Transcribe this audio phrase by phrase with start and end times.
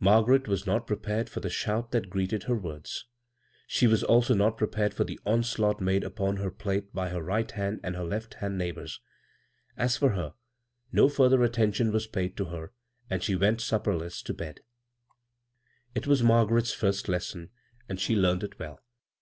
[0.00, 3.06] Margaret was not prepared for the shout that greeted her words.
[3.66, 7.50] She also was not prepared for the onslaught made up<m her plate by her right
[7.50, 9.00] hand and her left hand neighbors.
[9.78, 10.34] As for herself—
[10.92, 12.74] no huther atten tion was paid to her,
[13.08, 14.60] and she wentsupperiess to bed.
[14.60, 17.50] 95 b, Google CROSS CURRENTS It was Margaret's first lesson,
[17.88, 18.80] and she learned it well.